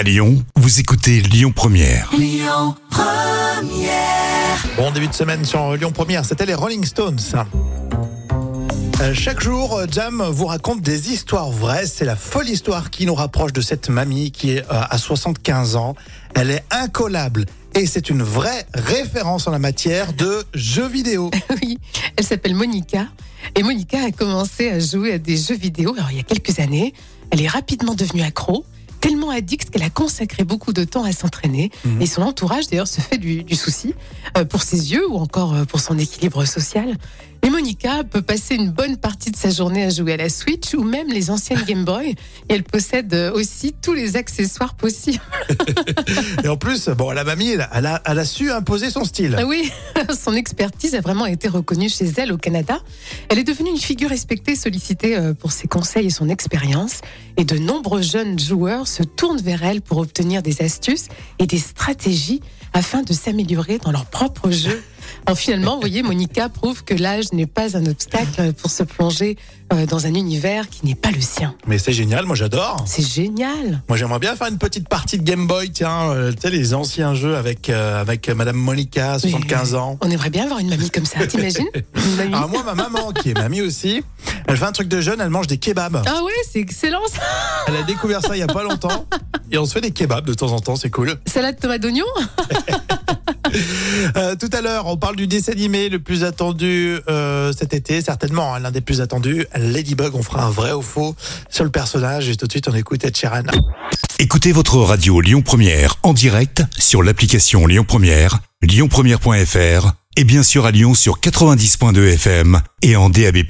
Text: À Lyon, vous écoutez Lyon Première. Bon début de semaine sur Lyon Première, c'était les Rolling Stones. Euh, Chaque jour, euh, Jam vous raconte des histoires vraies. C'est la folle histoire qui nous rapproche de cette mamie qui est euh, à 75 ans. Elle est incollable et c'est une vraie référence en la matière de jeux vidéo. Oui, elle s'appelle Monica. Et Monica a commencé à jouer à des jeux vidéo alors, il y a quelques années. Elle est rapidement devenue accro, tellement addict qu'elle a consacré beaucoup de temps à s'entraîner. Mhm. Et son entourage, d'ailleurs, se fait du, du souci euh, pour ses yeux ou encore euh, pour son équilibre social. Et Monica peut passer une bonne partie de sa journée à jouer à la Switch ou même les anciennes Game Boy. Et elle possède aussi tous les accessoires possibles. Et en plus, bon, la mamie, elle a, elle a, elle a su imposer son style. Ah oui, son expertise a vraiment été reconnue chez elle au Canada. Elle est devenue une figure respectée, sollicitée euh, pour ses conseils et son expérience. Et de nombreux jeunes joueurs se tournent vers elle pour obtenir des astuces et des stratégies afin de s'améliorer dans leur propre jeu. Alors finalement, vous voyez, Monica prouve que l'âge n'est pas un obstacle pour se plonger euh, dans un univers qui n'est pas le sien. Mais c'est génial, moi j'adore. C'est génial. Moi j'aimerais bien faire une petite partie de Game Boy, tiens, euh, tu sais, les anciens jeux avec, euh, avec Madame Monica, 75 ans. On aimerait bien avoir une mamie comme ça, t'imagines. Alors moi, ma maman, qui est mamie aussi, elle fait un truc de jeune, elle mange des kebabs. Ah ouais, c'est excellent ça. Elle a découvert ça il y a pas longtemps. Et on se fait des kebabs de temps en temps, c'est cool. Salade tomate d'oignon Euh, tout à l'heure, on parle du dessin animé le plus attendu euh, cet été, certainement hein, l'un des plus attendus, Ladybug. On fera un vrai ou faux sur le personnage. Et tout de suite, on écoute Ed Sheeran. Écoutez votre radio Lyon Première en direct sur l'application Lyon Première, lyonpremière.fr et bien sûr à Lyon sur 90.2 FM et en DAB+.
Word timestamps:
À 0.00 0.02
Lyon, 0.02 0.42
vous 0.56 0.80
écoutez 0.80 1.20
Lyon 1.20 1.52
Première. 1.54 2.10
Bon 4.78 4.90
début 4.92 5.08
de 5.08 5.12
semaine 5.12 5.44
sur 5.44 5.76
Lyon 5.76 5.92
Première, 5.92 6.24
c'était 6.24 6.46
les 6.46 6.54
Rolling 6.54 6.86
Stones. 6.86 7.18
Euh, 9.02 9.12
Chaque 9.12 9.42
jour, 9.42 9.76
euh, 9.76 9.84
Jam 9.90 10.22
vous 10.30 10.46
raconte 10.46 10.80
des 10.80 11.12
histoires 11.12 11.50
vraies. 11.50 11.86
C'est 11.86 12.06
la 12.06 12.16
folle 12.16 12.48
histoire 12.48 12.88
qui 12.88 13.04
nous 13.04 13.14
rapproche 13.14 13.52
de 13.52 13.60
cette 13.60 13.90
mamie 13.90 14.30
qui 14.30 14.52
est 14.52 14.62
euh, 14.62 14.80
à 14.88 14.96
75 14.96 15.76
ans. 15.76 15.94
Elle 16.34 16.50
est 16.50 16.64
incollable 16.70 17.44
et 17.74 17.84
c'est 17.84 18.08
une 18.08 18.22
vraie 18.22 18.66
référence 18.72 19.48
en 19.48 19.50
la 19.50 19.58
matière 19.58 20.14
de 20.14 20.44
jeux 20.54 20.88
vidéo. 20.88 21.30
Oui, 21.62 21.78
elle 22.16 22.24
s'appelle 22.24 22.54
Monica. 22.54 23.06
Et 23.54 23.62
Monica 23.62 23.98
a 24.02 24.12
commencé 24.12 24.70
à 24.70 24.78
jouer 24.78 25.12
à 25.12 25.18
des 25.18 25.36
jeux 25.36 25.58
vidéo 25.58 25.92
alors, 25.92 26.10
il 26.10 26.16
y 26.16 26.20
a 26.20 26.22
quelques 26.22 26.58
années. 26.58 26.94
Elle 27.30 27.42
est 27.42 27.48
rapidement 27.48 27.94
devenue 27.94 28.22
accro, 28.22 28.64
tellement 29.00 29.30
addict 29.30 29.70
qu'elle 29.70 29.82
a 29.82 29.90
consacré 29.90 30.44
beaucoup 30.44 30.72
de 30.72 30.84
temps 30.84 31.04
à 31.04 31.12
s'entraîner. 31.12 31.70
Mhm. 31.84 32.02
Et 32.02 32.06
son 32.06 32.22
entourage, 32.22 32.68
d'ailleurs, 32.68 32.88
se 32.88 33.00
fait 33.00 33.18
du, 33.18 33.42
du 33.42 33.54
souci 33.54 33.94
euh, 34.36 34.44
pour 34.44 34.62
ses 34.62 34.92
yeux 34.92 35.08
ou 35.08 35.16
encore 35.16 35.54
euh, 35.54 35.64
pour 35.64 35.80
son 35.80 35.98
équilibre 35.98 36.44
social. 36.44 36.96
Et 37.50 37.52
Monica 37.52 38.04
peut 38.04 38.22
passer 38.22 38.54
une 38.54 38.70
bonne 38.70 38.96
partie 38.96 39.32
de 39.32 39.36
sa 39.36 39.50
journée 39.50 39.82
à 39.82 39.90
jouer 39.90 40.12
à 40.12 40.16
la 40.16 40.28
Switch 40.28 40.72
ou 40.74 40.84
même 40.84 41.08
les 41.08 41.30
anciennes 41.30 41.62
Game 41.66 41.84
Boy. 41.84 42.10
Et 42.10 42.16
elle 42.48 42.62
possède 42.62 43.12
aussi 43.34 43.72
tous 43.72 43.92
les 43.92 44.16
accessoires 44.16 44.74
possibles. 44.74 45.20
Et 46.44 46.48
en 46.48 46.56
plus, 46.56 46.88
bon, 46.90 47.10
la 47.10 47.24
mamie, 47.24 47.50
elle 47.50 47.62
a, 47.62 47.70
elle 47.74 47.86
a, 47.86 48.02
elle 48.06 48.18
a 48.20 48.24
su 48.24 48.52
imposer 48.52 48.90
son 48.90 49.04
style. 49.04 49.36
Ah 49.36 49.46
oui, 49.46 49.68
son 50.16 50.34
expertise 50.34 50.94
a 50.94 51.00
vraiment 51.00 51.26
été 51.26 51.48
reconnue 51.48 51.88
chez 51.88 52.06
elle 52.18 52.30
au 52.30 52.38
Canada. 52.38 52.78
Elle 53.28 53.40
est 53.40 53.44
devenue 53.44 53.70
une 53.70 53.80
figure 53.80 54.10
respectée, 54.10 54.54
sollicitée 54.54 55.16
euh, 55.16 55.34
pour 55.34 55.50
ses 55.50 55.66
conseils 55.66 56.06
et 56.06 56.10
son 56.10 56.28
expérience. 56.28 57.00
Et 57.36 57.44
de 57.44 57.58
nombreux 57.58 58.02
jeunes 58.02 58.38
joueurs 58.38 58.86
se 58.86 59.02
tournent 59.02 59.42
vers 59.42 59.64
elle 59.64 59.82
pour 59.82 59.98
obtenir 59.98 60.42
des 60.42 60.62
astuces 60.62 61.08
et 61.40 61.46
des 61.46 61.58
stratégies 61.58 62.42
afin 62.72 63.02
de 63.02 63.12
s'améliorer 63.12 63.78
dans 63.78 63.90
leur 63.90 64.06
propre 64.06 64.50
jeu. 64.50 64.80
Alors 65.26 65.38
finalement, 65.38 65.74
vous 65.74 65.80
voyez, 65.80 66.02
Monica 66.02 66.48
prouve 66.48 66.84
que 66.84 66.94
l'âge 66.94 67.32
n'est 67.32 67.46
pas 67.46 67.76
un 67.76 67.86
obstacle 67.86 68.52
pour 68.54 68.70
se 68.70 68.82
plonger 68.82 69.36
euh, 69.72 69.86
dans 69.86 70.06
un 70.06 70.14
univers 70.14 70.68
qui 70.68 70.84
n'est 70.84 70.96
pas 70.96 71.12
le 71.12 71.20
sien. 71.20 71.54
Mais 71.66 71.78
c'est 71.78 71.92
génial, 71.92 72.26
moi 72.26 72.34
j'adore. 72.34 72.84
C'est 72.86 73.06
génial. 73.06 73.82
Moi 73.88 73.96
j'aimerais 73.96 74.18
bien 74.18 74.34
faire 74.34 74.48
une 74.48 74.58
petite 74.58 74.88
partie 74.88 75.16
de 75.16 75.22
Game 75.22 75.46
Boy, 75.46 75.70
tiens, 75.70 76.10
euh, 76.10 76.32
tu 76.32 76.40
sais, 76.40 76.50
les 76.50 76.74
anciens 76.74 77.14
jeux 77.14 77.36
avec, 77.36 77.70
euh, 77.70 78.00
avec 78.00 78.28
Madame 78.30 78.56
Monica, 78.56 79.18
75 79.20 79.74
ans. 79.76 79.98
On 80.00 80.10
aimerait 80.10 80.30
bien 80.30 80.44
avoir 80.44 80.58
une 80.58 80.70
mamie 80.70 80.90
comme 80.90 81.06
ça, 81.06 81.24
t'imagines. 81.26 81.68
Alors 82.32 82.48
moi, 82.48 82.64
ma 82.64 82.74
maman, 82.74 83.12
qui 83.12 83.30
est 83.30 83.34
mamie 83.34 83.62
aussi, 83.62 84.02
elle 84.48 84.56
fait 84.56 84.64
un 84.64 84.72
truc 84.72 84.88
de 84.88 85.00
jeune, 85.00 85.20
elle 85.20 85.30
mange 85.30 85.46
des 85.46 85.58
kebabs. 85.58 86.02
Ah 86.04 86.24
ouais, 86.24 86.32
c'est 86.50 86.58
excellent 86.58 87.06
ça. 87.08 87.22
Elle 87.68 87.76
a 87.76 87.82
découvert 87.84 88.22
ça 88.22 88.36
il 88.36 88.40
y 88.40 88.42
a 88.42 88.48
pas 88.48 88.64
longtemps. 88.64 89.06
Et 89.52 89.58
on 89.58 89.66
se 89.66 89.72
fait 89.72 89.80
des 89.80 89.92
kebabs 89.92 90.26
de 90.26 90.34
temps 90.34 90.50
en 90.52 90.58
temps, 90.58 90.74
c'est 90.74 90.90
cool. 90.90 91.14
Salade 91.26 91.60
tomate 91.60 91.80
d'oignon 91.80 92.06
Euh, 94.16 94.34
tout 94.34 94.48
à 94.52 94.60
l'heure, 94.60 94.86
on 94.86 94.96
parle 94.96 95.14
du 95.14 95.26
dessin 95.26 95.52
animé 95.52 95.88
le 95.88 95.98
plus 95.98 96.24
attendu 96.24 96.98
euh, 97.08 97.52
cet 97.56 97.74
été, 97.74 98.00
certainement 98.00 98.54
hein, 98.54 98.58
l'un 98.58 98.70
des 98.70 98.80
plus 98.80 99.00
attendus, 99.00 99.46
Ladybug. 99.54 100.14
On 100.14 100.22
fera 100.22 100.44
un 100.44 100.50
vrai 100.50 100.72
ou 100.72 100.82
faux 100.82 101.14
sur 101.48 101.64
le 101.64 101.70
personnage. 101.70 102.28
Et 102.28 102.36
tout 102.36 102.46
de 102.46 102.50
suite, 102.50 102.66
on 102.68 102.74
écoute 102.74 103.04
Ed 103.04 103.16
Sheeran. 103.16 103.42
Écoutez 104.18 104.52
votre 104.52 104.78
radio 104.78 105.20
Lyon 105.20 105.42
Première 105.42 105.96
en 106.02 106.12
direct 106.12 106.62
sur 106.78 107.02
l'application 107.02 107.66
Lyon 107.66 107.84
Première, 107.86 108.40
lyonpremière.fr 108.62 109.92
et 110.16 110.24
bien 110.24 110.42
sûr 110.42 110.66
à 110.66 110.70
Lyon 110.70 110.94
sur 110.94 111.20
90.2 111.20 112.14
FM 112.14 112.60
et 112.82 112.96
en 112.96 113.10
DAB+. 113.10 113.44